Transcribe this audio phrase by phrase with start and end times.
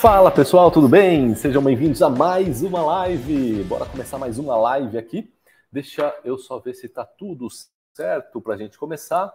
[0.00, 1.34] Fala pessoal, tudo bem?
[1.34, 3.64] Sejam bem-vindos a mais uma live.
[3.64, 5.28] Bora começar mais uma live aqui.
[5.72, 7.48] Deixa eu só ver se está tudo
[7.92, 9.32] certo para a gente começar.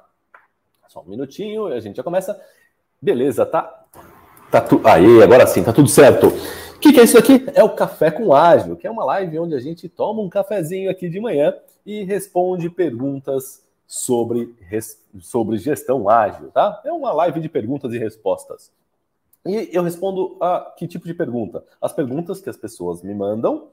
[0.88, 2.40] Só um minutinho e a gente já começa.
[3.02, 3.84] Beleza, tá?
[4.50, 4.88] Tá tudo.
[4.88, 6.28] Aí, agora sim, tá tudo certo.
[6.76, 7.46] O que, que é isso aqui?
[7.54, 10.90] É o Café com Ágil, que é uma live onde a gente toma um cafezinho
[10.90, 11.54] aqui de manhã
[11.86, 14.56] e responde perguntas sobre,
[15.20, 16.82] sobre gestão ágil, tá?
[16.84, 18.72] É uma live de perguntas e respostas.
[19.46, 21.64] E eu respondo a que tipo de pergunta?
[21.82, 23.70] As perguntas que as pessoas me mandam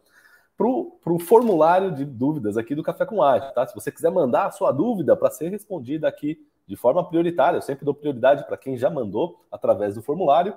[0.56, 3.66] para o formulário de dúvidas aqui do Café com Ágil, tá?
[3.66, 7.62] Se você quiser mandar a sua dúvida para ser respondida aqui de forma prioritária, eu
[7.62, 10.54] sempre dou prioridade para quem já mandou através do formulário.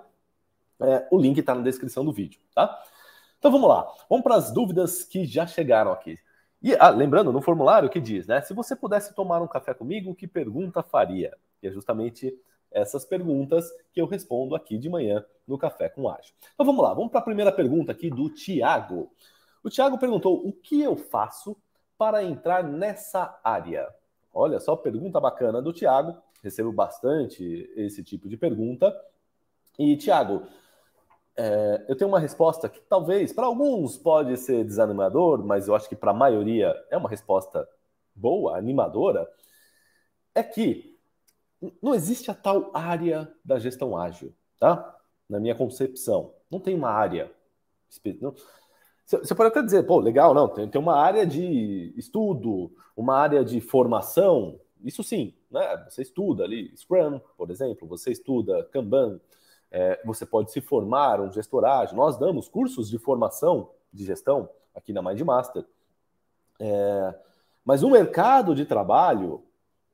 [0.81, 2.83] É, o link está na descrição do vídeo, tá?
[3.39, 6.19] Então vamos lá, vamos para as dúvidas que já chegaram aqui.
[6.63, 8.41] E ah, lembrando, no formulário que diz, né?
[8.41, 11.37] Se você pudesse tomar um café comigo, que pergunta faria?
[11.61, 12.33] E é justamente
[12.71, 16.33] essas perguntas que eu respondo aqui de manhã no Café com Ágil.
[16.53, 19.11] Então vamos lá, vamos para a primeira pergunta aqui do Tiago.
[19.63, 21.55] O Tiago perguntou: o que eu faço
[21.97, 23.87] para entrar nessa área?
[24.33, 26.17] Olha só, pergunta bacana do Tiago.
[26.41, 28.93] Recebo bastante esse tipo de pergunta.
[29.77, 30.43] E, Tiago,
[31.35, 35.89] é, eu tenho uma resposta que talvez para alguns pode ser desanimador, mas eu acho
[35.89, 37.67] que para a maioria é uma resposta
[38.15, 39.27] boa, animadora.
[40.35, 40.97] É que
[41.81, 44.97] não existe a tal área da gestão ágil, tá?
[45.29, 46.33] Na minha concepção.
[46.51, 47.31] Não tem uma área.
[49.05, 53.43] Você pode até dizer, pô, legal, não, tem, tem uma área de estudo, uma área
[53.43, 54.59] de formação.
[54.83, 55.85] Isso sim, né?
[55.89, 59.19] Você estuda ali Scrum, por exemplo, você estuda Kanban,
[59.73, 61.97] é, você pode se formar um gestor ágil.
[61.97, 65.65] Nós damos cursos de formação de gestão aqui na MindMaster.
[66.59, 67.15] É,
[67.65, 69.43] mas o mercado de trabalho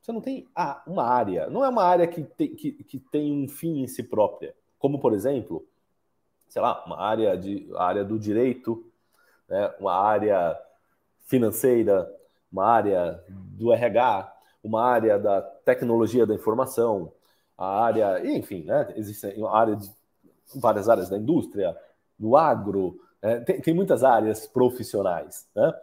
[0.02, 1.50] você não tem ah, uma área.
[1.50, 4.56] Não é uma área que tem, que, que tem um fim em si própria.
[4.78, 5.66] Como, por exemplo,
[6.48, 8.86] sei lá, uma área, de, área do direito,
[9.48, 9.74] né?
[9.80, 10.58] uma área
[11.26, 12.10] financeira,
[12.52, 17.12] uma área do RH, uma área da tecnologia da informação,
[17.60, 18.94] a área, enfim, né?
[18.96, 19.92] Existem área de,
[20.56, 21.76] várias áreas da indústria,
[22.18, 23.42] do agro, né?
[23.42, 25.46] tem, tem muitas áreas profissionais.
[25.54, 25.74] Né?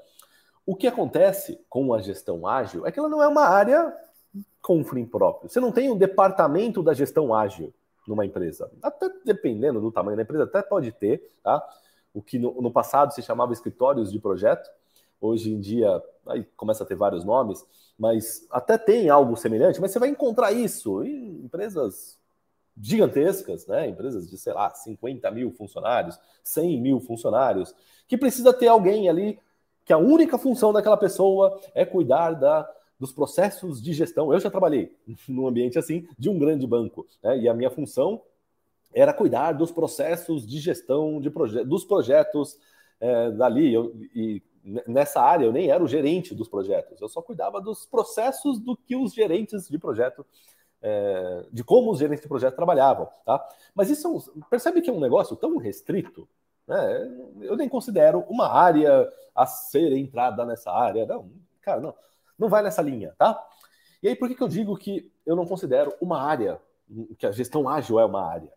[0.64, 3.94] O que acontece com a gestão ágil é que ela não é uma área
[4.62, 5.50] com um fim próprio.
[5.50, 7.74] Você não tem um departamento da gestão ágil
[8.08, 8.70] numa empresa.
[8.82, 11.62] Até dependendo do tamanho da empresa, até pode ter, tá?
[12.14, 14.70] O que no, no passado se chamava escritórios de projeto,
[15.20, 17.64] hoje em dia aí começa a ter vários nomes,
[17.98, 22.18] mas até tem algo semelhante, mas você vai encontrar isso em empresas
[22.78, 23.88] gigantescas, né?
[23.88, 27.74] Empresas de, sei lá, 50 mil funcionários, 100 mil funcionários,
[28.06, 29.38] que precisa ter alguém ali
[29.84, 34.32] que a única função daquela pessoa é cuidar da dos processos de gestão.
[34.32, 34.94] Eu já trabalhei
[35.28, 37.38] num ambiente assim de um grande banco, né?
[37.38, 38.22] e a minha função
[38.92, 42.58] era cuidar dos processos de gestão de proje dos projetos
[42.98, 43.72] é, dali.
[43.72, 44.42] Eu, e
[44.86, 48.76] nessa área eu nem era o gerente dos projetos, eu só cuidava dos processos do
[48.76, 50.26] que os gerentes de projeto
[50.82, 53.46] é, de como os gerentes de projeto trabalhavam, tá?
[53.74, 56.28] Mas isso é percebe que é um negócio tão restrito,
[56.66, 57.08] né?
[57.40, 61.94] Eu nem considero uma área a ser entrada nessa área, não, cara, não.
[62.38, 63.42] Não vai nessa linha, tá?
[64.02, 66.60] E aí, por que, que eu digo que eu não considero uma área,
[67.18, 68.52] que a gestão ágil é uma área?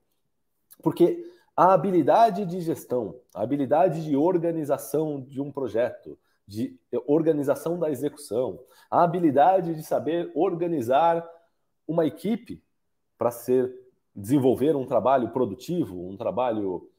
[0.83, 1.25] Porque
[1.59, 8.61] a habilidade de gestão, a habilidade de organização de um projeto, de organização da execução,
[8.89, 11.29] a habilidade de saber organizar
[11.85, 12.63] uma equipe
[13.17, 13.75] para ser
[14.15, 16.89] desenvolver um trabalho produtivo, um trabalho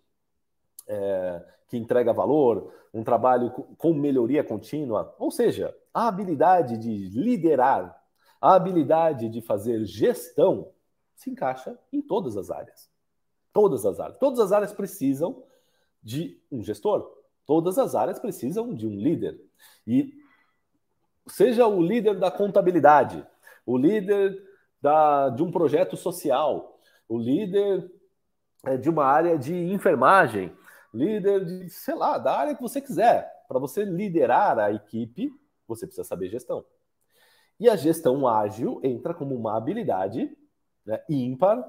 [0.86, 7.98] é, que entrega valor, um trabalho com melhoria contínua, ou seja, a habilidade de liderar,
[8.38, 10.70] a habilidade de fazer gestão
[11.14, 12.89] se encaixa em todas as áreas.
[13.52, 14.18] Todas as áreas.
[14.18, 15.42] Todas as áreas precisam
[16.02, 17.10] de um gestor.
[17.46, 19.40] Todas as áreas precisam de um líder.
[19.86, 20.14] E
[21.26, 23.26] seja o líder da contabilidade,
[23.66, 24.40] o líder
[24.80, 26.78] da, de um projeto social,
[27.08, 27.90] o líder
[28.64, 30.52] é, de uma área de enfermagem,
[30.92, 33.28] líder de, sei lá, da área que você quiser.
[33.48, 35.32] Para você liderar a equipe,
[35.66, 36.64] você precisa saber gestão.
[37.58, 40.34] E a gestão ágil entra como uma habilidade
[40.86, 41.62] né, ímpar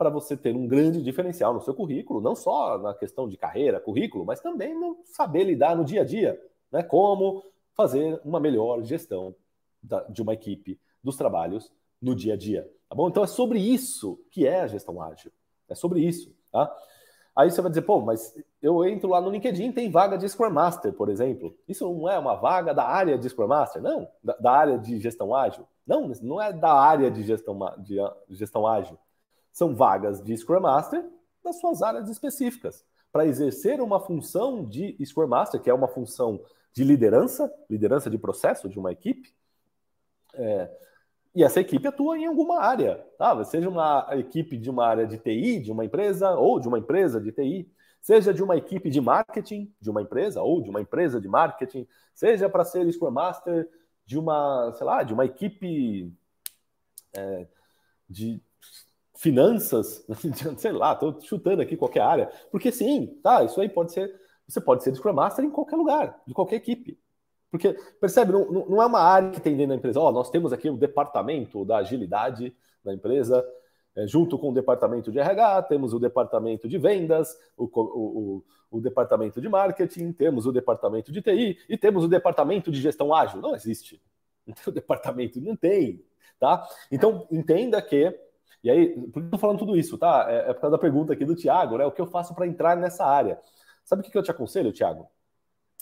[0.00, 3.78] para você ter um grande diferencial no seu currículo, não só na questão de carreira,
[3.78, 6.40] currículo, mas também no saber lidar no dia a dia,
[6.72, 6.82] né?
[6.82, 7.44] Como
[7.74, 9.34] fazer uma melhor gestão
[9.82, 11.70] da, de uma equipe dos trabalhos
[12.00, 13.10] no dia a dia, tá bom?
[13.10, 15.30] Então é sobre isso que é a gestão ágil,
[15.68, 16.74] é sobre isso, tá?
[17.36, 20.48] Aí você vai dizer, pô, mas eu entro lá no LinkedIn, tem vaga de Scrum
[20.48, 21.54] Master, por exemplo.
[21.68, 23.82] Isso não é uma vaga da área de Scrum Master?
[23.82, 25.66] Não, da, da área de gestão ágil?
[25.86, 27.98] Não, não é da área de gestão, de
[28.30, 28.98] gestão ágil.
[29.52, 31.04] São vagas de Scrum Master
[31.42, 36.40] das suas áreas específicas, para exercer uma função de Scrum Master, que é uma função
[36.72, 39.34] de liderança, liderança de processo de uma equipe.
[40.34, 40.70] É,
[41.34, 43.42] e essa equipe atua em alguma área, tá?
[43.44, 47.20] Seja uma equipe de uma área de TI, de uma empresa, ou de uma empresa
[47.20, 47.70] de TI,
[48.00, 51.86] seja de uma equipe de marketing de uma empresa, ou de uma empresa de marketing,
[52.14, 53.68] seja para ser Scrum Master
[54.06, 56.12] de uma, sei lá, de uma equipe
[57.12, 57.46] é,
[58.08, 58.42] de
[59.20, 60.06] finanças,
[60.56, 64.10] sei lá, estou chutando aqui qualquer área, porque sim, tá, isso aí pode ser,
[64.48, 66.98] você pode ser Scrum Master em qualquer lugar, de qualquer equipe.
[67.50, 70.30] Porque, percebe, não, não é uma área que tem dentro da empresa, ó, oh, nós
[70.30, 73.46] temos aqui o departamento da agilidade da empresa,
[73.94, 78.44] é, junto com o departamento de RH, temos o departamento de vendas, o, o, o,
[78.70, 83.14] o, departamento de marketing, temos o departamento de TI e temos o departamento de gestão
[83.14, 83.40] ágil.
[83.40, 84.00] Não existe.
[84.66, 86.02] O departamento, não tem.
[86.38, 86.66] Tá?
[86.90, 88.18] Então, entenda que.
[88.62, 90.26] E aí, por que eu estou falando tudo isso, tá?
[90.28, 91.86] É, é por causa da pergunta aqui do Tiago, né?
[91.86, 93.40] O que eu faço para entrar nessa área?
[93.84, 95.06] Sabe o que eu te aconselho, Tiago?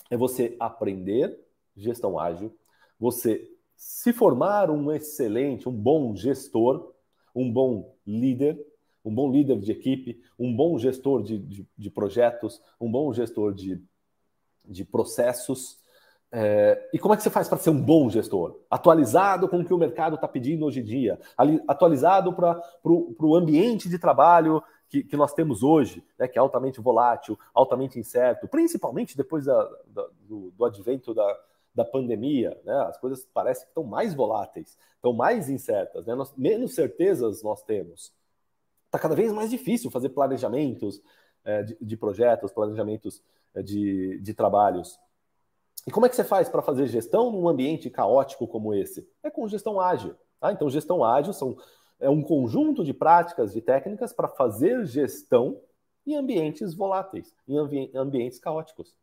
[0.09, 1.37] É você aprender
[1.75, 2.55] gestão ágil,
[2.99, 6.93] você se formar um excelente, um bom gestor
[7.33, 8.59] um bom líder,
[9.03, 13.53] um bom líder de equipe, um bom gestor de, de, de projetos, um bom gestor
[13.53, 13.81] de,
[14.65, 15.79] de processos.
[16.31, 18.59] É, e como é que você faz para ser um bom gestor?
[18.69, 21.19] Atualizado com o que o mercado está pedindo hoje em dia,
[21.67, 26.79] atualizado para o ambiente de trabalho que, que, nós temos hoje, né, que é altamente
[26.79, 31.37] volátil, altamente incerto, principalmente depois da, da, do, do advento da,
[31.73, 32.73] da pandemia, né?
[32.87, 36.15] As coisas parecem que estão mais voláteis, estão mais incertas, né?
[36.15, 38.13] Nós, menos certezas nós temos.
[38.85, 41.01] Está cada vez mais difícil fazer planejamentos
[41.45, 43.23] é, de, de, projetos, planejamentos
[43.53, 44.99] é, de, de trabalhos.
[45.87, 49.07] E como é que você faz para fazer gestão num ambiente caótico como esse?
[49.23, 50.15] É com gestão ágil.
[50.39, 50.51] Tá?
[50.51, 51.57] Então, gestão ágil são,
[51.99, 55.61] é um conjunto de práticas, de técnicas para fazer gestão
[56.05, 58.95] em ambientes voláteis, em ambi ambientes caóticos.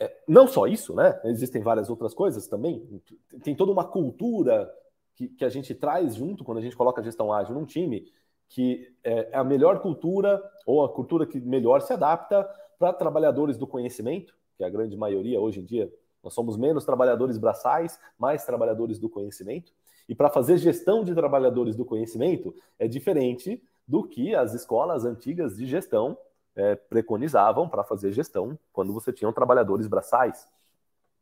[0.00, 1.20] É, não só isso, né?
[1.24, 3.02] Existem várias outras coisas também.
[3.44, 4.72] Tem toda uma cultura
[5.14, 8.10] que, que a gente traz junto quando a gente coloca gestão ágil num time,
[8.48, 12.48] que é, é a melhor cultura, ou a cultura que melhor se adapta
[12.78, 15.92] para trabalhadores do conhecimento, que a grande maioria hoje em dia.
[16.22, 19.72] Nós somos menos trabalhadores braçais, mais trabalhadores do conhecimento.
[20.08, 25.56] E para fazer gestão de trabalhadores do conhecimento é diferente do que as escolas antigas
[25.56, 26.16] de gestão
[26.54, 30.46] é, preconizavam para fazer gestão quando você tinha trabalhadores braçais.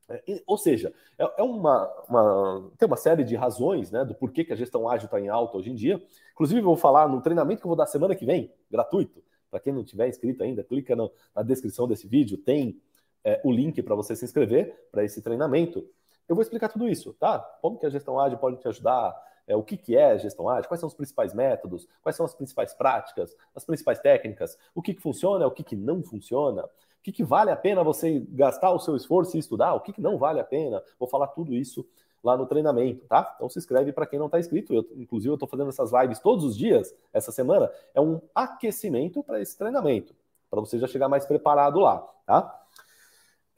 [0.09, 4.45] É, ou seja, é, é uma, uma, tem uma série de razões né, do porquê
[4.45, 6.03] que a gestão ágil está em alta hoje em dia.
[6.33, 9.23] Inclusive, eu vou falar no treinamento que eu vou dar semana que vem, gratuito.
[9.51, 12.81] Para quem não tiver inscrito ainda, clica no, na descrição desse vídeo, tem
[13.25, 15.87] é, o link para você se inscrever para esse treinamento.
[16.29, 17.39] Eu vou explicar tudo isso, tá?
[17.61, 19.15] Como que a gestão ágil pode te ajudar,
[19.47, 22.35] é, o que, que é gestão ágil, quais são os principais métodos, quais são as
[22.35, 27.03] principais práticas, as principais técnicas, o que, que funciona, o que, que não funciona, o
[27.03, 30.01] que, que vale a pena você gastar o seu esforço e estudar, o que, que
[30.01, 30.81] não vale a pena.
[30.99, 31.85] Vou falar tudo isso
[32.23, 33.33] lá no treinamento, tá?
[33.35, 34.73] Então se inscreve para quem não está inscrito.
[34.73, 37.73] Eu, inclusive, eu estou fazendo essas lives todos os dias, essa semana.
[37.95, 40.15] É um aquecimento para esse treinamento,
[40.51, 42.60] para você já chegar mais preparado lá, tá?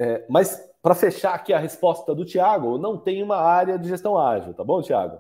[0.03, 4.19] É, mas para fechar aqui a resposta do Tiago, não tem uma área de gestão
[4.19, 5.19] ágil, tá bom, Tiago?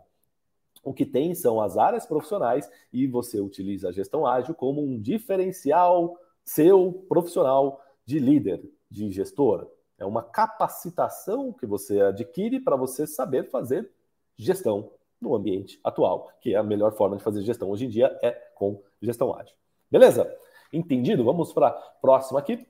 [0.82, 5.01] O que tem são as áreas profissionais e você utiliza a gestão ágil como um
[5.01, 8.60] diferencial seu profissional de líder,
[8.91, 9.70] de gestor.
[9.96, 13.89] É uma capacitação que você adquire para você saber fazer
[14.36, 18.19] gestão no ambiente atual, que é a melhor forma de fazer gestão hoje em dia
[18.20, 19.55] é com gestão ágil.
[19.89, 20.36] Beleza?
[20.72, 21.22] Entendido?
[21.22, 22.67] Vamos para a próxima aqui.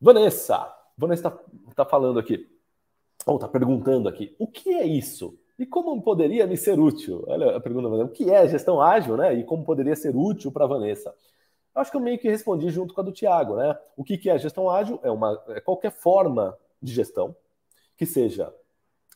[0.00, 0.75] Vanessa.
[0.96, 2.48] Vanessa está tá falando aqui,
[3.26, 5.38] ou está perguntando aqui, o que é isso?
[5.58, 7.24] E como poderia me ser útil?
[7.26, 9.34] Olha a pergunta, o que é gestão ágil, né?
[9.34, 11.14] E como poderia ser útil para a Vanessa?
[11.74, 13.76] Eu acho que eu meio que respondi junto com a do Tiago, né?
[13.96, 14.98] O que, que é gestão ágil?
[15.02, 17.34] É, uma, é qualquer forma de gestão
[17.96, 18.52] que seja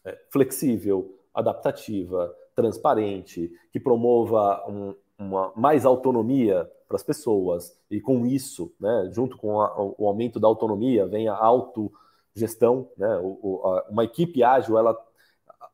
[0.05, 8.27] é, flexível, adaptativa, transparente, que promova um, uma mais autonomia para as pessoas e com
[8.27, 13.17] isso, né, junto com a, o aumento da autonomia, vem a autogestão, né?
[13.23, 14.99] O, a, uma equipe ágil ela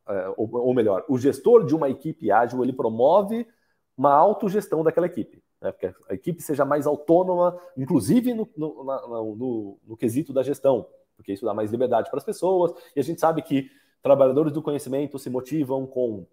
[0.08, 3.48] é, ou, melhor, o gestor de uma equipe ágil ele promove
[3.96, 5.72] uma autogestão daquela equipe, né?
[5.72, 8.84] porque a equipe seja mais autônoma, inclusive no, no,
[9.34, 13.02] no, no quesito da gestão, porque isso dá mais liberdade para as pessoas, e a
[13.02, 13.70] gente sabe que
[14.02, 16.26] trabalhadores do conhecimento se motivam com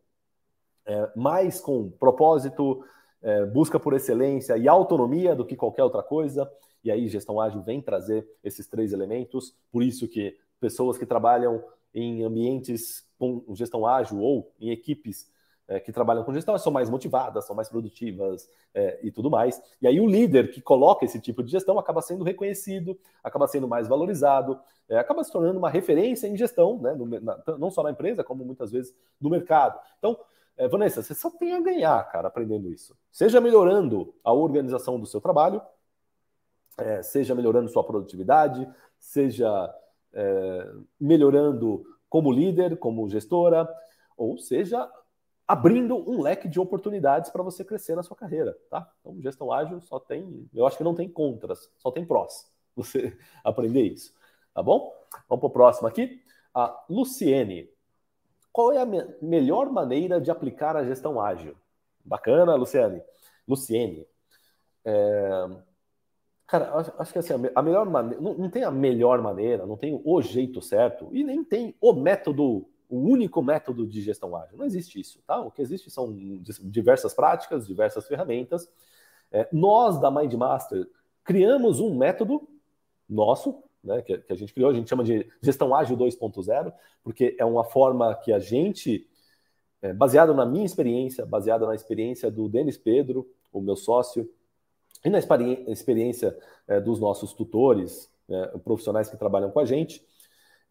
[0.85, 2.83] é, mais com propósito,
[3.23, 6.51] é, busca por excelência e autonomia do que qualquer outra coisa,
[6.83, 11.63] e aí gestão ágil vem trazer esses três elementos, por isso que pessoas que trabalham
[11.93, 15.31] em ambientes com gestão ágil ou em equipes
[15.67, 19.61] é, que trabalham com gestão são mais motivadas, são mais produtivas é, e tudo mais.
[19.81, 23.67] E aí o líder que coloca esse tipo de gestão acaba sendo reconhecido, acaba sendo
[23.67, 27.81] mais valorizado, é, acaba se tornando uma referência em gestão, né, no, na, não só
[27.81, 29.79] na empresa, como muitas vezes no mercado.
[29.97, 30.17] Então,
[30.57, 32.95] é, Vanessa, você só tem a ganhar, cara, aprendendo isso.
[33.11, 35.61] Seja melhorando a organização do seu trabalho,
[36.77, 38.67] é, seja melhorando sua produtividade,
[38.99, 39.73] seja
[40.13, 43.67] é, melhorando como líder, como gestora,
[44.15, 44.89] ou seja
[45.47, 48.89] abrindo um leque de oportunidades para você crescer na sua carreira, tá?
[49.01, 52.49] Então, gestão ágil só tem, eu acho que não tem contras, só tem prós.
[52.75, 54.13] Você aprender isso,
[54.53, 54.93] tá bom?
[55.27, 56.21] Vamos para o próximo aqui.
[56.53, 57.72] A Luciene.
[58.53, 61.55] Qual é a me melhor maneira de aplicar a gestão ágil?
[62.05, 63.01] Bacana, Luciane.
[63.47, 64.07] Luciene.
[64.85, 65.49] É...
[66.47, 68.21] Cara, acho, acho que assim, a melhor maneira.
[68.21, 71.93] Não, não tem a melhor maneira, não tem o jeito certo e nem tem o
[71.93, 74.55] método o único método de gestão ágil.
[74.55, 75.41] Não existe isso, tá?
[75.41, 76.15] O que existe são
[76.61, 78.69] diversas práticas, diversas ferramentas.
[79.31, 80.87] É, nós, da MindMaster,
[81.23, 82.47] criamos um método
[83.09, 86.73] nosso, né, que, que, a gente criou, a gente chama de gestão ágil 2.0,
[87.03, 89.07] porque é uma forma que a gente,
[89.81, 94.29] é, baseado na minha experiência, baseada na experiência do Denis Pedro, o meu sócio,
[95.03, 96.37] e na experiência
[96.67, 100.01] é, dos nossos tutores, né, profissionais que trabalham com a gente,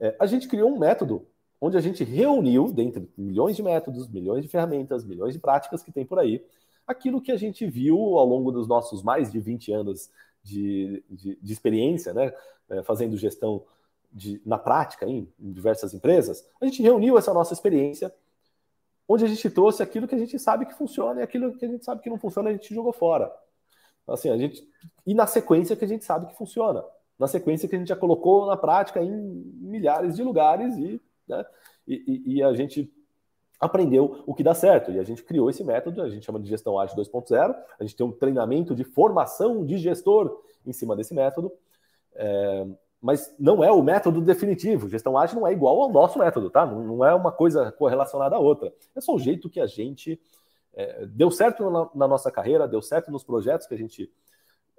[0.00, 1.26] é, a gente criou um método
[1.60, 5.92] onde a gente reuniu, dentre milhões de métodos, milhões de ferramentas, milhões de práticas que
[5.92, 6.44] tem por aí,
[6.86, 10.10] aquilo que a gente viu ao longo dos nossos mais de 20 anos
[10.42, 12.32] de, de, de experiência, né,
[12.70, 13.64] é, fazendo gestão
[14.12, 18.14] de, na prática em, em diversas empresas, a gente reuniu essa nossa experiência,
[19.08, 21.68] onde a gente trouxe aquilo que a gente sabe que funciona e aquilo que a
[21.68, 23.32] gente sabe que não funciona a gente jogou fora.
[24.08, 24.66] Assim, a gente
[25.06, 26.84] e na sequência que a gente sabe que funciona,
[27.18, 31.44] na sequência que a gente já colocou na prática em milhares de lugares e né?
[31.86, 32.92] E, e, a gente
[33.62, 34.90] aprendeu o que dá certo.
[34.90, 37.54] E a gente criou esse método, a gente chama de gestão ágil 2.0.
[37.78, 41.52] A gente tem um treinamento de formação de gestor em cima desse método.
[42.16, 42.66] É,
[43.00, 44.88] mas não é o método definitivo.
[44.88, 46.66] Gestão ágil não é igual ao nosso método, tá?
[46.66, 48.74] Não, é uma coisa correlacionada à outra.
[48.96, 50.20] É só o jeito que a gente
[50.74, 54.10] é, deu certo na, na, nossa carreira, deu certo nos projetos que a gente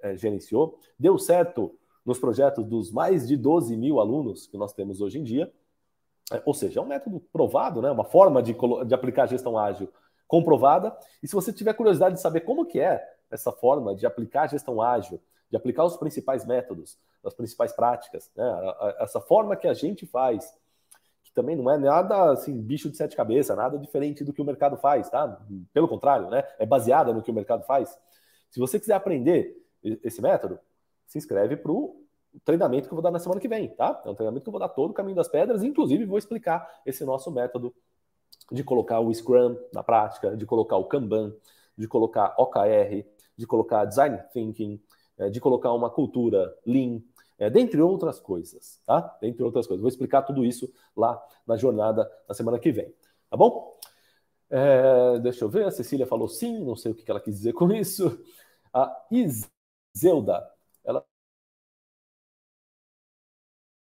[0.02, 1.74] é, gerenciou, deu certo
[2.04, 5.50] nos projetos dos mais de 12 mil alunos que nós temos hoje em dia.
[6.32, 7.90] É, ou seja, é um método provado, né?
[7.90, 9.92] uma forma de, de aplicar a gestão ágil
[10.26, 10.96] comprovada.
[11.22, 14.46] E se você tiver curiosidade de saber como que é essa forma de aplicar a
[14.46, 18.74] gestão ágil, de aplicar os principais métodos, as principais práticas, né?
[18.98, 20.52] essa forma que a gente faz,
[21.22, 24.44] que também não é nada assim, bicho de sete cabeças, nada diferente do que o
[24.44, 25.40] mercado faz, tá?
[25.72, 26.44] Pelo contrário, né?
[26.58, 27.98] É baseada no que o mercado faz.
[28.50, 30.58] Se você quiser aprender esse método,
[31.06, 32.03] se inscreve para o
[32.40, 34.02] treinamento que eu vou dar na semana que vem, tá?
[34.04, 36.68] É um treinamento que eu vou dar todo o caminho das pedras, inclusive vou explicar
[36.84, 37.74] esse nosso método
[38.50, 41.34] de colocar o Scrum na prática, de colocar o Kanban,
[41.76, 43.04] de colocar OKR,
[43.36, 44.80] de colocar Design Thinking,
[45.18, 47.00] é, de colocar uma cultura Lean,
[47.38, 49.16] é, dentre outras coisas, tá?
[49.20, 49.80] Dentre outras coisas.
[49.80, 52.92] Vou explicar tudo isso lá na jornada na semana que vem,
[53.30, 53.76] tá bom?
[54.50, 57.52] É, deixa eu ver, a Cecília falou sim, não sei o que ela quis dizer
[57.52, 58.22] com isso.
[58.72, 60.48] A Iselda,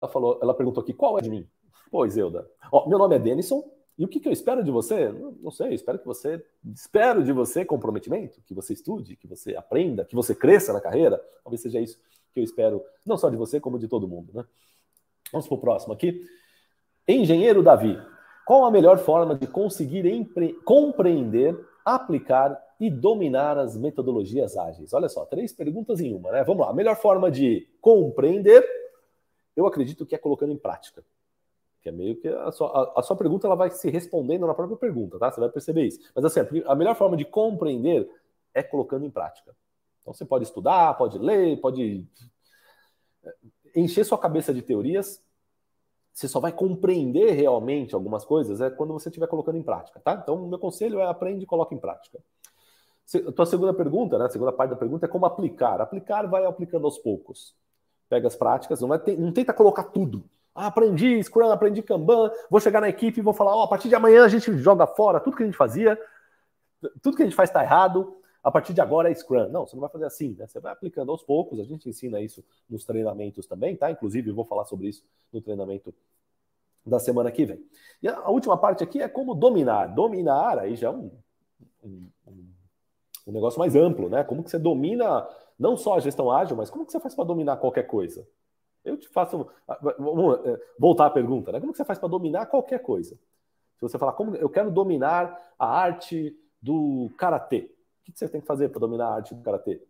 [0.03, 1.47] ela falou, ela perguntou aqui, qual é de mim?
[1.89, 3.63] Pô, Zeuda, ó, meu nome é Denison,
[3.97, 5.09] e o que, que eu espero de você?
[5.09, 6.43] Não, não, sei, espero que você.
[6.73, 11.21] Espero de você comprometimento, que você estude, que você aprenda, que você cresça na carreira.
[11.43, 11.99] Talvez seja isso
[12.33, 14.31] que eu espero, não só de você, como de todo mundo.
[14.33, 14.43] Né?
[15.31, 16.25] Vamos para o próximo aqui.
[17.07, 17.99] Engenheiro Davi,
[18.45, 20.53] qual a melhor forma de conseguir empre...
[20.65, 21.55] compreender,
[21.85, 24.91] aplicar e dominar as metodologias ágeis?
[24.93, 26.43] Olha só, três perguntas em uma, né?
[26.43, 26.71] Vamos lá.
[26.71, 28.65] A melhor forma de compreender
[29.55, 31.03] eu acredito que é colocando em prática.
[31.81, 34.53] Que é meio que a sua, a, a sua pergunta ela vai se respondendo na
[34.53, 35.31] própria pergunta, tá?
[35.31, 35.99] Você vai perceber isso.
[36.15, 38.09] Mas assim, a melhor forma de compreender
[38.53, 39.55] é colocando em prática.
[40.01, 42.07] Então você pode estudar, pode ler, pode
[43.23, 43.33] é,
[43.75, 45.21] encher sua cabeça de teorias.
[46.13, 50.13] Você só vai compreender realmente algumas coisas é quando você estiver colocando em prática, tá?
[50.13, 52.19] Então, meu conselho é aprende e coloque em prática.
[53.27, 54.25] A tua segunda pergunta, né?
[54.25, 55.81] A segunda parte da pergunta é como aplicar.
[55.81, 57.55] Aplicar vai aplicando aos poucos
[58.13, 60.23] pega as práticas, não, vai ter, não tenta colocar tudo.
[60.53, 63.67] Ah, aprendi Scrum, aprendi Kanban, vou chegar na equipe e vou falar, ó, oh, a
[63.67, 65.99] partir de amanhã a gente joga fora tudo que a gente fazia,
[67.01, 69.49] tudo que a gente faz está errado, a partir de agora é Scrum.
[69.49, 70.45] Não, você não vai fazer assim, né?
[70.45, 73.89] Você vai aplicando aos poucos, a gente ensina isso nos treinamentos também, tá?
[73.89, 75.91] Inclusive, eu vou falar sobre isso no treinamento
[76.85, 77.65] da semana que vem.
[78.01, 79.87] E a última parte aqui é como dominar.
[79.87, 81.09] Dominar, aí já é um,
[81.83, 82.09] um,
[83.25, 84.23] um negócio mais amplo, né?
[84.23, 85.25] Como que você domina
[85.63, 88.27] não só a gestão ágil, mas como que você faz para dominar qualquer coisa?
[88.83, 89.47] Eu te faço.
[89.97, 91.59] Vamos é, voltar à pergunta, né?
[91.61, 93.15] Como que você faz para dominar qualquer coisa?
[93.77, 98.41] Se você falar, como eu quero dominar a arte do karatê, o que você tem
[98.41, 99.81] que fazer para dominar a arte do karatê?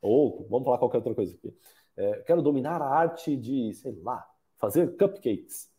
[0.00, 1.54] Ou, vamos falar qualquer outra coisa aqui.
[1.94, 4.26] É, quero dominar a arte de, sei lá,
[4.56, 5.70] fazer cupcakes.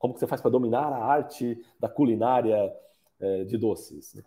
[0.00, 2.76] Como que você faz para dominar a arte da culinária
[3.20, 4.14] é, de doces?
[4.14, 4.24] Né?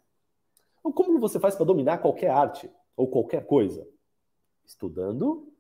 [0.82, 3.86] Ou como você faz para dominar qualquer arte ou qualquer coisa?
[4.66, 5.52] Estudando,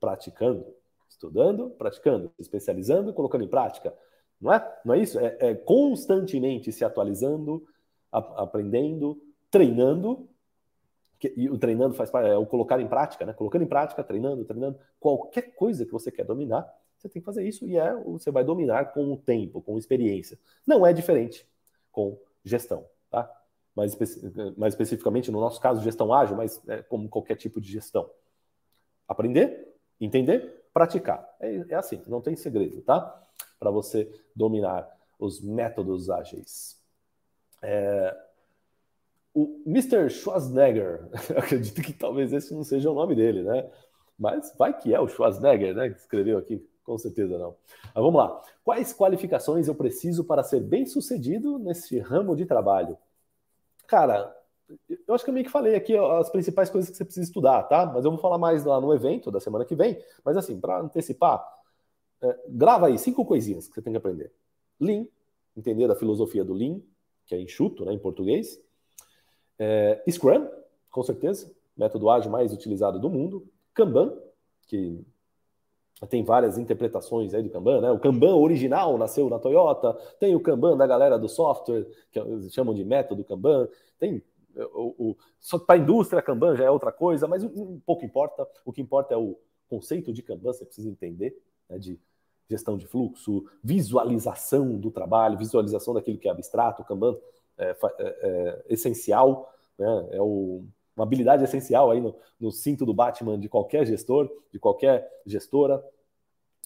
[0.00, 0.66] praticando.
[1.08, 3.94] Estudando, praticando, especializando, colocando em prática.
[4.40, 4.78] Não é?
[4.84, 5.18] Não é isso?
[5.18, 7.66] É, é constantemente se atualizando,
[8.12, 9.20] a, aprendendo,
[9.50, 10.28] treinando.
[11.18, 13.32] Que, e o treinando faz parte, é o colocar em prática, né?
[13.32, 14.78] Colocando em prática, treinando, treinando.
[15.00, 18.44] Qualquer coisa que você quer dominar, você tem que fazer isso e é, você vai
[18.44, 20.38] dominar com o tempo, com experiência.
[20.66, 21.48] Não é diferente
[21.90, 23.30] com gestão, tá?
[23.74, 23.96] Mais,
[24.56, 28.10] mais especificamente, no nosso caso, gestão ágil, mas é como qualquer tipo de gestão.
[29.08, 31.26] Aprender, entender, praticar.
[31.40, 33.22] É, é assim, não tem segredo, tá?
[33.58, 36.80] Para você dominar os métodos ágeis.
[37.62, 38.16] É...
[39.34, 40.08] O Mr.
[40.08, 43.70] Schwarzenegger, acredito que talvez esse não seja o nome dele, né?
[44.18, 45.90] Mas vai que é o Schwarzenegger, né?
[45.90, 46.66] Que escreveu aqui.
[46.84, 47.56] Com certeza não.
[47.82, 48.40] Mas vamos lá.
[48.64, 52.96] Quais qualificações eu preciso para ser bem sucedido nesse ramo de trabalho?
[53.86, 54.35] Cara,
[55.06, 57.62] eu acho que eu meio que falei aqui as principais coisas que você precisa estudar,
[57.64, 57.86] tá?
[57.86, 60.02] Mas eu vou falar mais lá no evento da semana que vem.
[60.24, 61.44] Mas assim, para antecipar,
[62.20, 64.32] é, grava aí cinco coisinhas que você tem que aprender.
[64.80, 65.06] Lean,
[65.56, 66.80] entender a filosofia do Lean,
[67.26, 68.60] que é enxuto né, em português.
[69.58, 70.48] É, Scrum,
[70.90, 73.46] com certeza, método ágil mais utilizado do mundo.
[73.72, 74.16] Kanban,
[74.66, 75.04] que
[76.08, 77.90] tem várias interpretações aí do Kanban, né?
[77.90, 82.74] O Kanban original nasceu na Toyota, tem o Kanban da galera do software, que chamam
[82.74, 83.68] de método Kanban,
[83.98, 84.22] tem
[84.64, 88.46] o, o só para a indústria Kanban já é outra coisa, mas um, pouco importa.
[88.64, 91.36] O que importa é o conceito de Kanban, você precisa entender,
[91.68, 91.98] né, de
[92.48, 96.82] gestão de fluxo, visualização do trabalho, visualização daquilo que é abstrato.
[96.82, 97.16] O Kanban
[97.58, 100.08] é, é, é essencial, né?
[100.12, 100.64] É o
[100.96, 105.84] uma habilidade essencial aí no, no, cinto do Batman de qualquer gestor, de qualquer gestora.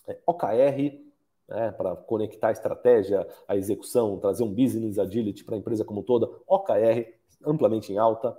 [0.06, 1.00] É, OKR,
[1.48, 6.04] né, para conectar a estratégia, a execução, trazer um business agility para a empresa como
[6.04, 6.30] toda.
[6.46, 7.12] OKR,
[7.44, 8.36] amplamente em alta.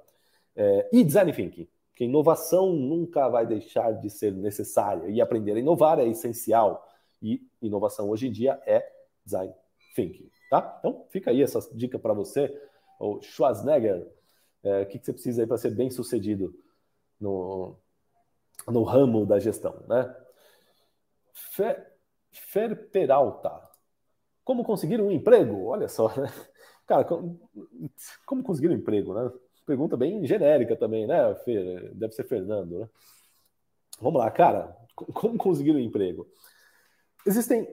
[0.55, 5.09] É, e design thinking, que inovação nunca vai deixar de ser necessária.
[5.09, 6.87] E aprender a inovar é essencial.
[7.21, 8.85] E inovação hoje em dia é
[9.25, 9.53] design
[9.95, 10.29] thinking.
[10.49, 10.77] Tá?
[10.79, 12.51] Então, fica aí essa dica para você.
[12.99, 14.07] O Schwarzenegger
[14.63, 16.53] é, o que, que você precisa aí para ser bem sucedido
[17.19, 17.75] no,
[18.67, 20.15] no ramo da gestão, né?
[21.33, 21.93] Fer,
[22.31, 23.69] Fer Peralta.
[24.43, 25.65] Como conseguir um emprego?
[25.65, 26.31] Olha só, né?
[26.91, 29.31] Cara, como, conseguir um emprego, né?
[29.65, 31.89] Pergunta bem genérica também, né, Fer?
[31.95, 32.89] Deve ser Fernando, né?
[34.01, 34.75] Vamos lá, cara.
[34.93, 36.27] Como conseguir um emprego?
[37.25, 37.65] Existem.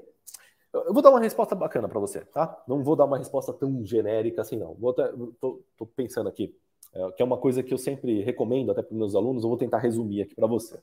[0.73, 2.63] Eu vou dar uma resposta bacana para você, tá?
[2.69, 4.75] Não vou dar uma resposta tão genérica assim, não.
[4.75, 6.57] Vou até, tô, tô pensando aqui
[6.95, 9.59] é, que é uma coisa que eu sempre recomendo até para meus alunos, eu vou
[9.59, 10.81] tentar resumir aqui para você.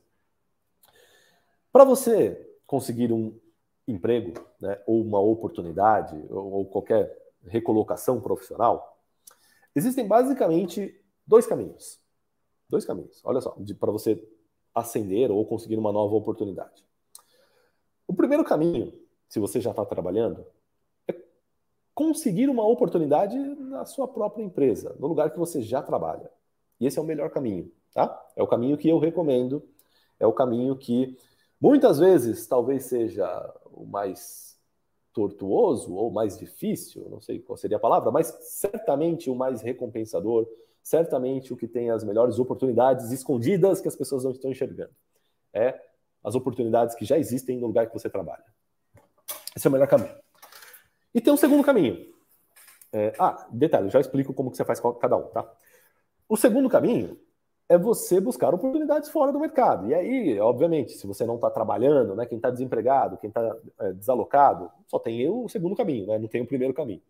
[1.72, 3.40] Para você conseguir um
[3.88, 9.00] emprego, né, ou uma oportunidade, ou, ou qualquer recolocação profissional,
[9.76, 12.00] existem basicamente dois caminhos.
[12.70, 14.22] Dois caminhos, olha só, para você
[14.74, 16.84] ascender ou conseguir uma nova oportunidade.
[18.08, 18.94] O primeiro caminho,
[19.28, 20.46] se você já está trabalhando,
[21.94, 26.30] conseguir uma oportunidade na sua própria empresa, no lugar que você já trabalha.
[26.80, 28.22] E esse é o melhor caminho, tá?
[28.36, 29.64] É o caminho que eu recomendo,
[30.20, 31.18] é o caminho que
[31.60, 33.28] muitas vezes talvez seja
[33.72, 34.55] o mais
[35.16, 40.46] tortuoso ou mais difícil, não sei qual seria a palavra, mas certamente o mais recompensador,
[40.84, 44.94] certamente o que tem as melhores oportunidades escondidas que as pessoas não estão enxergando.
[45.54, 45.80] É
[46.22, 48.44] as oportunidades que já existem no lugar que você trabalha.
[49.56, 50.14] Esse é o melhor caminho.
[51.14, 52.14] E tem um segundo caminho.
[52.92, 55.50] É, ah, detalhe, já explico como que você faz cada um, tá?
[56.28, 57.18] O segundo caminho
[57.68, 59.88] é você buscar oportunidades fora do mercado.
[59.88, 63.94] E aí, obviamente, se você não está trabalhando, né, quem está desempregado, quem está é,
[63.94, 67.02] desalocado, só tem o segundo caminho, né, não tem o primeiro caminho.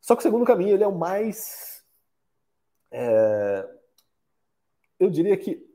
[0.00, 1.82] Só que o segundo caminho ele é o mais.
[2.90, 3.68] É,
[5.00, 5.66] eu diria que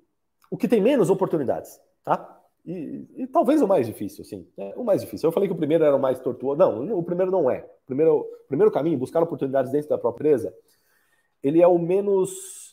[0.51, 2.39] o que tem menos oportunidades, tá?
[2.65, 4.47] E, e, talvez o mais difícil, sim.
[4.57, 5.27] É, o mais difícil.
[5.27, 6.59] Eu falei que o primeiro era o mais tortuoso.
[6.59, 7.61] Não, o primeiro não é.
[7.83, 10.53] O primeiro, primeiro caminho, buscar oportunidades dentro da própria empresa,
[11.41, 12.68] ele é o menos.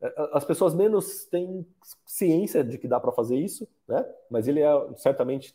[0.00, 1.66] É, as pessoas menos têm
[2.06, 4.04] ciência de que dá para fazer isso, né?
[4.30, 5.54] Mas ele é certamente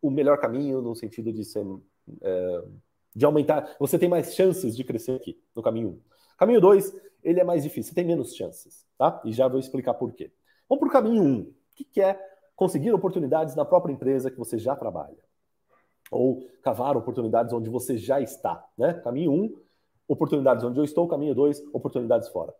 [0.00, 1.64] o, melhor caminho no sentido de ser.
[2.22, 2.64] É,
[3.14, 3.74] de aumentar.
[3.80, 5.90] Você tem mais chances de crescer aqui, no caminho 1.
[5.92, 6.00] Um.
[6.36, 9.22] Caminho 2, ele é mais difícil, você tem menos chances, tá?
[9.24, 10.30] E já vou explicar por quê.
[10.68, 11.26] Vamos para o caminho 1.
[11.26, 11.40] Um.
[11.40, 12.20] O que, que é
[12.56, 15.18] conseguir oportunidades na própria empresa que você já trabalha.
[16.10, 18.66] Ou cavar oportunidades onde você já está.
[18.76, 18.94] Né?
[18.94, 19.56] Caminho 1, um,
[20.08, 21.06] oportunidades onde eu estou.
[21.06, 22.54] Caminho 2, oportunidades fora.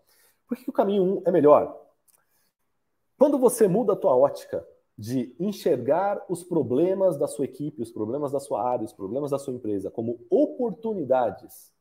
[0.47, 1.77] Por que o caminho 1 um é melhor?
[3.19, 8.33] Quando você muda a tua ótica de enxergar os problemas da sua equipe, os problemas
[8.33, 11.73] da sua área, os problemas da sua empresa como oportunidades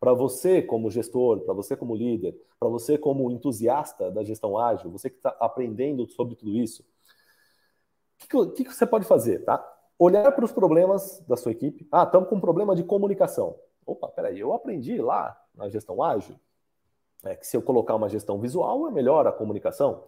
[0.00, 4.90] para você como gestor, para você como líder, para você como entusiasta da gestão ágil,
[4.90, 9.64] você que está aprendendo sobre tudo isso, o que, que, que, você pode fazer, tá?
[9.98, 11.86] Olhar para os problemas da sua equipe.
[11.90, 13.58] Ah, estamos com um problema de comunicação.
[13.86, 16.38] Opa, peraí, eu aprendi lá na gestão ágil
[17.24, 20.04] é, que se eu colocar uma gestão visual é melhor a comunicação.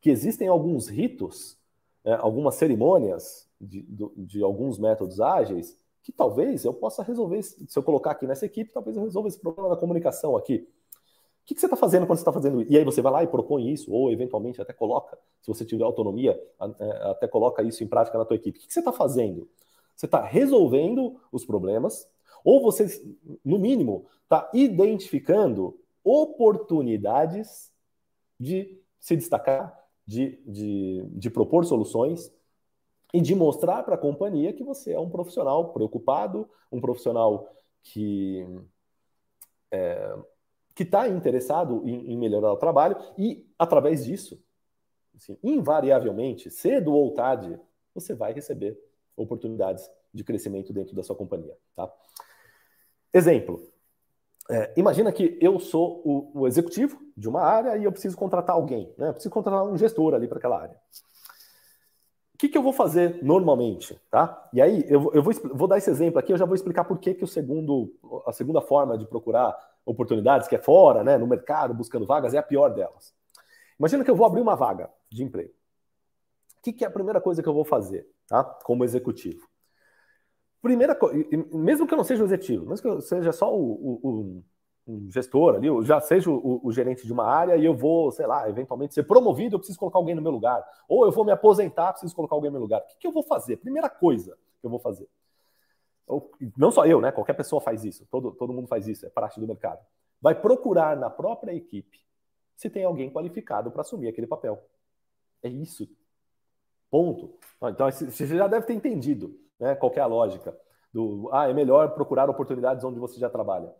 [0.00, 1.58] Que existem alguns ritos,
[2.04, 7.76] é, algumas cerimônias de, de, de alguns métodos ágeis que talvez eu possa resolver, se
[7.76, 10.66] eu colocar aqui nessa equipe, talvez eu resolva esse problema da comunicação aqui
[11.48, 12.70] que, que você está fazendo quando você está fazendo isso?
[12.70, 15.82] E aí você vai lá e propõe isso, ou eventualmente até coloca, se você tiver
[15.82, 16.38] autonomia,
[16.78, 18.58] é, até coloca isso em prática na tua equipe.
[18.58, 19.48] O que, que você está fazendo?
[19.96, 22.06] Você está resolvendo os problemas,
[22.44, 22.86] ou você,
[23.42, 25.74] no mínimo, está identificando
[26.08, 27.70] oportunidades
[28.40, 32.32] de se destacar, de, de, de propor soluções
[33.12, 37.48] e de mostrar para a companhia que você é um profissional preocupado, um profissional
[37.82, 38.46] que
[39.70, 40.16] é,
[40.74, 44.40] que está interessado em, em, melhorar o trabalho e, através disso,
[45.14, 47.58] assim, invariavelmente, cedo ou tarde,
[47.92, 48.78] você vai receber
[49.16, 51.56] oportunidades de crescimento dentro da sua companhia.
[51.74, 51.92] Tá?
[53.12, 53.60] Exemplo.
[54.50, 58.56] É, imagina que eu sou o, o, executivo de uma área e eu preciso contratar
[58.56, 59.08] alguém, né?
[59.08, 60.76] Eu preciso contratar um gestor ali para aquela área.
[62.34, 64.48] O que, que, eu vou fazer normalmente, tá?
[64.52, 66.98] E aí eu, eu vou, vou, dar esse exemplo aqui, eu já vou explicar por
[66.98, 67.92] que, que o segundo,
[68.26, 72.38] a segunda forma de procurar oportunidades, que é fora, né, no mercado, buscando vagas, é
[72.38, 73.12] a pior delas.
[73.78, 75.52] Imagina que eu vou abrir uma vaga de emprego.
[76.58, 78.44] O que, que é a primeira coisa que eu vou fazer, tá?
[78.44, 79.46] Como executivo.
[80.60, 83.72] Primeira coisa, mesmo que eu não seja o executivo, mesmo que eu seja só o,
[84.02, 84.44] o,
[84.86, 88.26] o gestor ali, eu já seja o, gerente de uma área e eu vou, sei
[88.26, 90.64] lá, eventualmente ser promovido, eu preciso colocar alguém no meu lugar.
[90.88, 92.80] Ou eu vou me aposentar, preciso colocar alguém no meu lugar.
[92.80, 93.58] O que, que eu vou fazer?
[93.58, 95.08] Primeira coisa que eu vou fazer
[96.56, 97.12] não só eu, né?
[97.12, 99.84] Qualquer pessoa faz isso, todo, todo mundo faz isso, é parte do mercado.
[100.20, 101.98] Vai procurar na própria equipe
[102.56, 104.60] se tem alguém qualificado para assumir aquele papel.
[105.42, 105.88] É isso.
[106.90, 107.38] Ponto.
[107.62, 110.56] Então, você já deve ter entendido né, qual é a lógica
[110.92, 113.72] do ah, é melhor procurar oportunidades onde você já trabalha.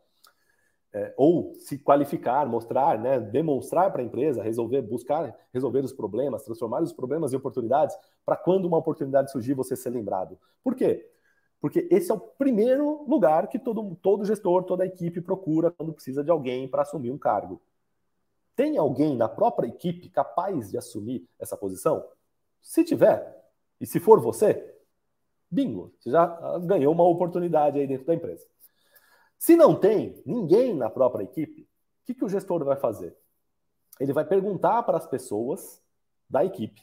[0.91, 6.45] É, ou se qualificar, mostrar, né, demonstrar para a empresa, resolver, buscar resolver os problemas,
[6.45, 10.39] transformar os problemas em oportunidades, para quando uma oportunidade surgir, você ser lembrado.
[10.65, 11.07] Por quê?
[11.61, 16.25] Porque esse é o primeiro lugar que todo, todo gestor, toda equipe procura quando precisa
[16.25, 17.61] de alguém para assumir um cargo.
[18.57, 22.05] Tem alguém na própria equipe capaz de assumir essa posição?
[22.63, 23.37] Se tiver,
[23.81, 24.78] e se for você,
[25.51, 28.47] bingo, você já ganhou uma oportunidade aí dentro da empresa.
[29.39, 31.67] Se não tem ninguém na própria equipe, o
[32.07, 33.17] que, que o gestor vai fazer?
[34.01, 35.83] Ele vai perguntar para as pessoas
[36.29, 36.83] da equipe,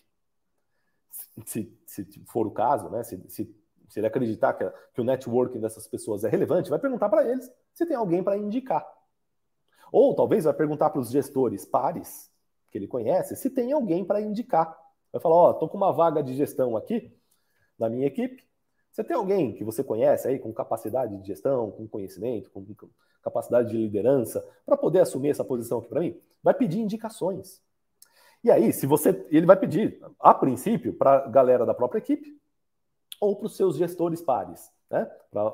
[1.45, 3.04] se, se for o caso, né?
[3.04, 3.56] Se, se
[3.89, 7.51] se ele acreditar que, que o networking dessas pessoas é relevante, vai perguntar para eles
[7.73, 8.86] se tem alguém para indicar.
[9.91, 12.32] Ou talvez vai perguntar para os gestores pares
[12.71, 14.78] que ele conhece se tem alguém para indicar.
[15.12, 17.15] Vai falar: Ó, oh, estou com uma vaga de gestão aqui
[17.78, 18.45] na minha equipe.
[18.95, 22.65] Você tem alguém que você conhece aí com capacidade de gestão, com conhecimento, com
[23.21, 26.17] capacidade de liderança, para poder assumir essa posição aqui para mim?
[26.41, 27.62] Vai pedir indicações.
[28.41, 29.27] E aí, se você.
[29.29, 32.39] Ele vai pedir, a princípio, para a galera da própria equipe,
[33.19, 35.12] ou para os seus gestores pares, né?
[35.29, 35.51] Para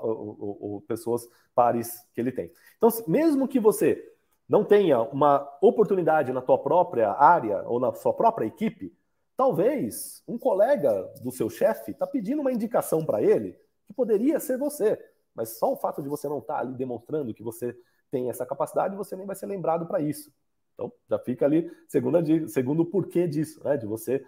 [0.87, 2.51] pessoas pares que ele tem.
[2.77, 4.07] Então, mesmo que você
[4.47, 8.95] não tenha uma oportunidade na tua própria área ou na sua própria equipe,
[9.41, 14.55] talvez um colega do seu chefe está pedindo uma indicação para ele que poderia ser
[14.55, 17.75] você, mas só o fato de você não estar tá ali demonstrando que você
[18.11, 20.31] tem essa capacidade, você nem vai ser lembrado para isso.
[20.75, 23.77] Então, já fica ali segundo, segundo o porquê disso, né?
[23.77, 24.23] De você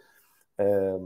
[0.57, 0.99] é,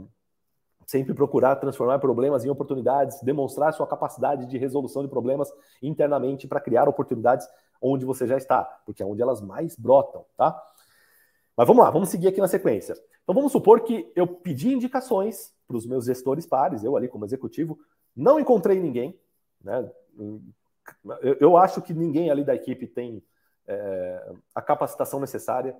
[0.86, 6.62] sempre procurar transformar problemas em oportunidades, demonstrar sua capacidade de resolução de problemas internamente para
[6.62, 7.46] criar oportunidades
[7.78, 10.58] onde você já está, porque é onde elas mais brotam, tá?
[11.58, 12.94] Mas vamos lá, vamos seguir aqui na sequência.
[13.24, 17.24] Então vamos supor que eu pedi indicações para os meus gestores pares, eu ali como
[17.24, 17.76] executivo,
[18.14, 19.18] não encontrei ninguém,
[19.60, 19.90] né?
[21.20, 23.20] Eu, eu acho que ninguém ali da equipe tem
[23.66, 25.76] é, a capacitação necessária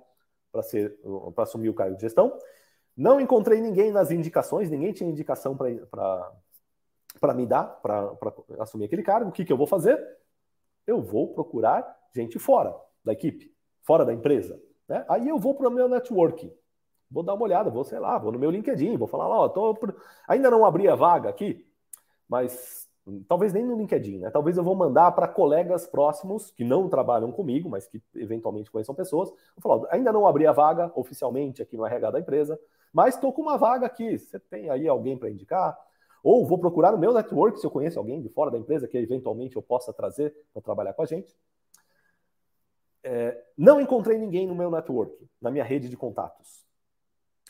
[0.51, 0.99] para ser
[1.33, 2.37] para assumir o cargo de gestão.
[2.95, 8.11] Não encontrei ninguém nas indicações, ninguém tinha indicação para me dar, para
[8.59, 9.29] assumir aquele cargo.
[9.29, 9.97] O que, que eu vou fazer?
[10.85, 14.61] Eu vou procurar gente fora da equipe, fora da empresa.
[14.89, 15.05] Né?
[15.07, 16.51] Aí eu vou para o meu networking.
[17.09, 19.49] vou dar uma olhada, vou, sei lá, vou no meu LinkedIn, vou falar lá, ó,
[19.49, 19.77] tô,
[20.27, 21.65] ainda não abri a vaga aqui,
[22.27, 22.87] mas
[23.27, 24.29] talvez nem no LinkedIn, né?
[24.29, 28.93] Talvez eu vou mandar para colegas próximos que não trabalham comigo, mas que eventualmente conheçam
[28.93, 29.29] pessoas.
[29.55, 32.59] Vou falar, ainda não abri a vaga oficialmente aqui no RH da empresa,
[32.93, 34.17] mas estou com uma vaga aqui.
[34.17, 35.77] Você tem aí alguém para indicar?
[36.23, 38.97] Ou vou procurar no meu network se eu conheço alguém de fora da empresa que
[38.97, 41.35] eventualmente eu possa trazer para trabalhar com a gente.
[43.03, 46.65] É, não encontrei ninguém no meu network, na minha rede de contatos.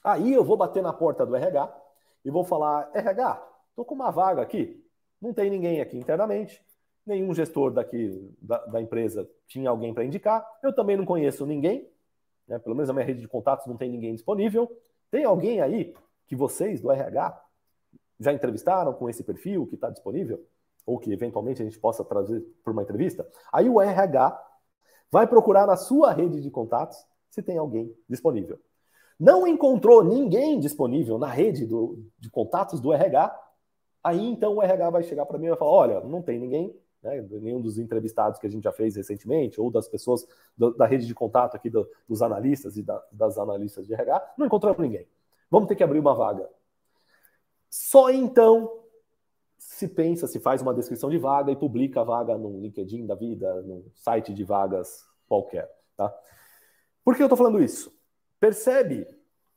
[0.04, 1.76] Aí eu vou bater na porta do RH
[2.24, 4.84] e vou falar: RH, estou com uma vaga aqui,
[5.22, 6.64] não tem ninguém aqui internamente,
[7.06, 11.90] nenhum gestor daqui da, da empresa tinha alguém para indicar, eu também não conheço ninguém,
[12.48, 14.70] né, pelo menos na minha rede de contatos não tem ninguém disponível.
[15.12, 15.96] Tem alguém aí
[16.28, 17.44] que vocês do RH
[18.20, 20.46] já entrevistaram com esse perfil que está disponível?
[20.86, 23.28] Ou que eventualmente a gente possa trazer por uma entrevista?
[23.52, 24.49] Aí o RH
[25.12, 28.60] vai procurar na sua rede de contatos se tem alguém disponível.
[29.20, 33.38] Não encontrou ninguém disponível na rede do, de contatos do RH,
[34.04, 36.74] aí então o RH vai chegar para mim e vai falar: olha, não tem ninguém,
[37.04, 40.26] né, nenhum dos entrevistados que a gente já fez recentemente, ou das pessoas
[40.58, 44.36] do, da rede de contato aqui do, dos analistas e da, das analistas de RH,
[44.38, 45.06] não encontramos ninguém.
[45.52, 46.48] Vamos ter que abrir uma vaga.
[47.70, 48.79] Só então
[49.80, 53.16] se pensa, se faz uma descrição de vaga e publica a vaga no LinkedIn da
[53.16, 55.72] vida, no site de vagas qualquer.
[55.96, 56.14] Tá?
[57.02, 57.90] Por que eu estou falando isso?
[58.42, 59.08] Percebe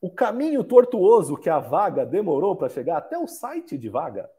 [0.00, 4.30] o caminho tortuoso que a vaga demorou para chegar até o site de vaga?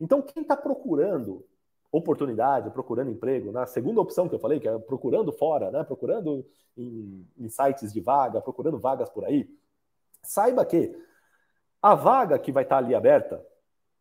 [0.00, 1.46] Então, quem está procurando
[1.92, 5.84] oportunidade, procurando emprego, na segunda opção que eu falei, que é procurando fora, né?
[5.84, 6.46] procurando
[6.76, 9.46] em, em sites de vaga, procurando vagas por aí,
[10.22, 10.96] saiba que
[11.82, 13.44] a vaga que vai estar ali aberta,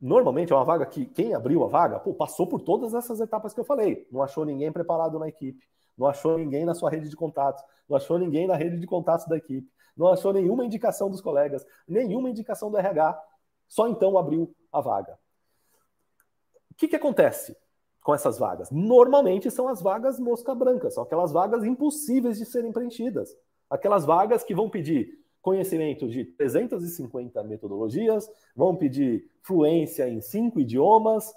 [0.05, 3.55] normalmente é uma vaga que quem abriu a vaga pô, passou por todas essas etapas
[3.55, 4.07] que eu falei.
[4.11, 5.65] Não achou ninguém preparado na equipe,
[5.97, 9.25] não achou ninguém na sua rede de contatos, não achou ninguém na rede de contatos
[9.25, 13.19] da equipe, não achou nenhuma indicação dos colegas, nenhuma indicação do RH.
[13.67, 15.17] Só então abriu a vaga.
[16.69, 17.57] O que, que acontece
[18.03, 18.69] com essas vagas?
[18.69, 23.35] Normalmente são as vagas mosca branca, são aquelas vagas impossíveis de serem preenchidas.
[23.67, 31.31] Aquelas vagas que vão pedir conhecimento de 350 metodologias, vão pedir fluência em cinco idiomas,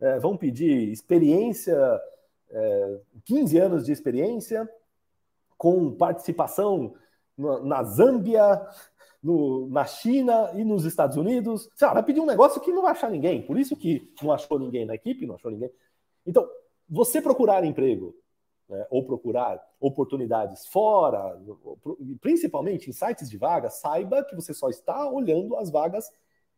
[0.00, 1.76] é, vão pedir experiência,
[2.50, 4.70] é, 15 anos de experiência,
[5.56, 6.94] com participação
[7.36, 8.64] na, na Zâmbia,
[9.20, 11.68] no, na China e nos Estados Unidos.
[11.74, 13.42] Sei lá, vai pedir um negócio que não vai achar ninguém.
[13.42, 15.72] Por isso que não achou ninguém na equipe, não achou ninguém.
[16.24, 16.48] Então,
[16.88, 18.14] você procurar emprego
[18.68, 21.40] né, ou procurar oportunidades fora,
[22.20, 26.10] principalmente em sites de vagas, saiba que você só está olhando as vagas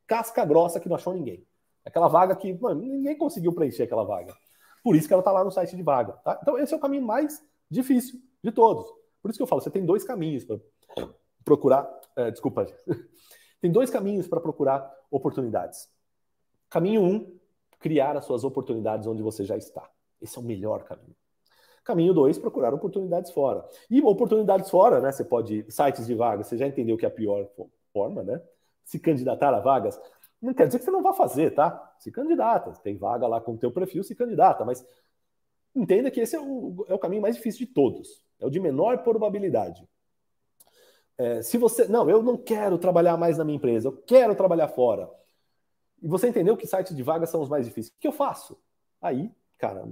[0.06, 1.46] casca grossa que não achou ninguém.
[1.84, 4.34] Aquela vaga que mano, ninguém conseguiu preencher aquela vaga.
[4.82, 6.12] Por isso que ela está lá no site de vaga.
[6.24, 6.38] Tá?
[6.42, 8.86] Então, esse é o caminho mais difícil de todos.
[9.22, 10.58] Por isso que eu falo, você tem dois caminhos para
[11.44, 11.88] procurar.
[12.16, 12.66] É, desculpa.
[13.60, 15.88] tem dois caminhos para procurar oportunidades.
[16.68, 17.38] Caminho um,
[17.78, 19.88] criar as suas oportunidades onde você já está.
[20.20, 21.16] Esse é o melhor caminho.
[21.84, 23.64] Caminho 2, procurar oportunidades fora.
[23.90, 25.10] E oportunidades fora, né?
[25.10, 25.64] Você pode.
[25.70, 27.48] Sites de vagas, você já entendeu que é a pior
[27.92, 28.40] forma, né?
[28.84, 29.98] Se candidatar a vagas.
[30.40, 31.94] Não quer dizer que você não vai fazer, tá?
[31.98, 32.72] Se candidata.
[32.82, 34.64] Tem vaga lá com o teu perfil, se candidata.
[34.64, 34.84] Mas
[35.74, 38.22] entenda que esse é o, é o caminho mais difícil de todos.
[38.38, 39.86] É o de menor probabilidade.
[41.16, 41.86] É, se você.
[41.86, 45.10] Não, eu não quero trabalhar mais na minha empresa, eu quero trabalhar fora.
[46.02, 47.94] E você entendeu que sites de vagas são os mais difíceis.
[47.94, 48.58] O que eu faço?
[49.00, 49.84] Aí cara,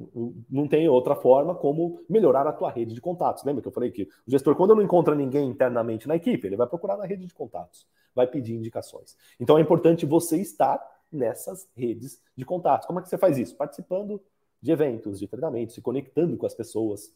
[0.50, 3.44] não tem outra forma como melhorar a tua rede de contatos.
[3.44, 6.57] Lembra que eu falei que o gestor, quando não encontra ninguém internamente na equipe, ele
[6.57, 9.16] vai procurar na rede de contatos, vai pedir indicações.
[9.38, 10.81] Então é importante você estar
[11.12, 12.87] nessas redes de contatos.
[12.87, 13.54] Como é que você faz isso?
[13.57, 14.20] Participando
[14.61, 17.12] de eventos, de treinamentos, se conectando com as pessoas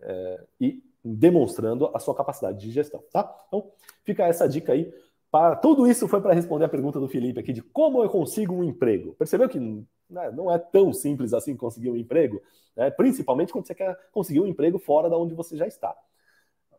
[0.00, 3.36] é, e demonstrando a sua capacidade de gestão, tá?
[3.48, 3.70] Então
[4.04, 4.92] fica essa dica aí.
[5.30, 8.54] Para, tudo isso foi para responder a pergunta do Felipe aqui de como eu consigo
[8.54, 9.14] um emprego.
[9.14, 12.40] Percebeu que né, não é tão simples assim conseguir um emprego,
[12.74, 15.94] né, principalmente quando você quer conseguir um emprego fora da onde você já está.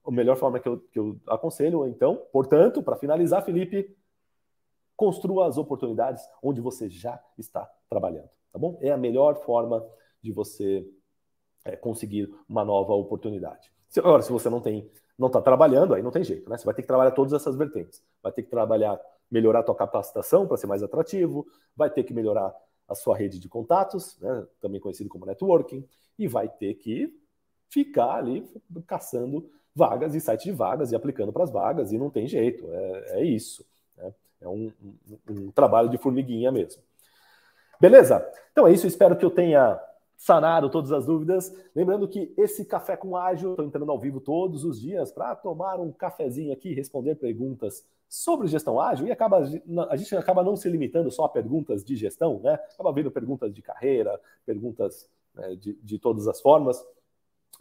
[0.03, 3.95] A melhor forma que eu, que eu aconselho, então, portanto, para finalizar, Felipe,
[4.95, 8.77] construa as oportunidades onde você já está trabalhando, tá bom?
[8.81, 9.85] É a melhor forma
[10.21, 10.85] de você
[11.63, 13.71] é, conseguir uma nova oportunidade.
[13.87, 16.57] Se, agora, se você não tem, não está trabalhando, aí não tem jeito, né?
[16.57, 18.01] Você vai ter que trabalhar todas essas vertentes.
[18.23, 18.97] Vai ter que trabalhar,
[19.29, 22.55] melhorar a tua capacitação para ser mais atrativo, vai ter que melhorar
[22.87, 25.85] a sua rede de contatos, né, também conhecido como networking,
[26.17, 27.13] e vai ter que
[27.69, 28.49] ficar ali
[28.87, 32.65] caçando vagas e sites de vagas e aplicando para as vagas, e não tem jeito,
[32.71, 33.63] é, é isso.
[33.97, 34.13] Né?
[34.41, 36.81] É um, um, um, trabalho de formiguinha mesmo.
[37.79, 38.25] Beleza?
[38.51, 39.79] Então é isso, espero que eu tenha
[40.19, 41.49] sanaram todas as dúvidas.
[41.73, 45.79] Lembrando que esse Café com Ágil, estou entrando ao vivo todos os dias para tomar
[45.79, 50.67] um cafezinho aqui, responder perguntas sobre gestão ágil e acaba a gente acaba não se
[50.67, 52.55] limitando só a perguntas de gestão, né?
[52.73, 56.83] Acaba vindo perguntas de carreira, perguntas né, de, de todas as formas.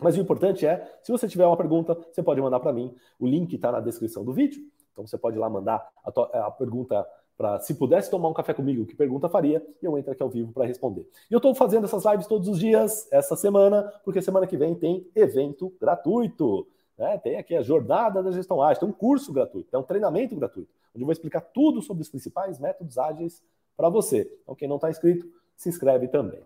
[0.01, 2.95] Mas o importante é, se você tiver uma pergunta, você pode mandar para mim.
[3.21, 4.63] O link está na descrição do vídeo.
[4.93, 7.07] Então você pode ir lá mandar a, a pergunta
[7.39, 10.29] para se pudesse tomar um café comigo, que pergunta faria, e eu entro aqui ao
[10.29, 11.09] vivo para responder.
[11.31, 14.75] E eu estou fazendo essas lives todos os dias, essa semana, porque semana que vem
[14.75, 16.67] tem evento gratuito.
[16.99, 17.17] Né?
[17.19, 20.69] Tem aqui a Jornada da Gestão Ágil, tem um curso gratuito, tem um treinamento gratuito,
[20.93, 23.41] onde eu vou explicar tudo sobre os principais métodos ágeis
[23.77, 24.29] para você.
[24.43, 25.25] Então, quem não está inscrito,
[25.57, 26.41] se inscreve também.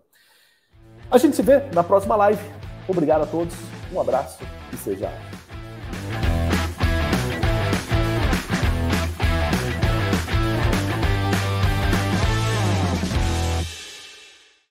[1.09, 2.43] A gente se vê na próxima live.
[2.87, 3.55] Obrigado a todos,
[3.91, 5.32] um abraço e seja ágil.